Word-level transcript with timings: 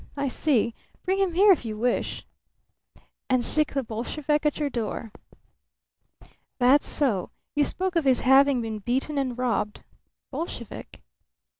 I 0.17 0.29
see. 0.29 0.73
Bring 1.05 1.19
him 1.19 1.35
here 1.35 1.51
if 1.51 1.63
you 1.63 1.77
wish." 1.77 2.25
"And 3.29 3.45
sic 3.45 3.73
the 3.75 3.83
Bolshevik 3.83 4.47
at 4.47 4.57
your 4.57 4.67
door." 4.71 5.11
"That's 6.57 6.87
so. 6.87 7.29
You 7.55 7.63
spoke 7.63 7.95
of 7.95 8.05
his 8.05 8.21
having 8.21 8.63
been 8.63 8.79
beaten 8.79 9.19
and 9.19 9.37
robbed. 9.37 9.83
Bolshevik?" 10.31 11.03